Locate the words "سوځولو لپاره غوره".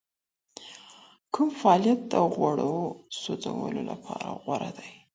3.21-4.69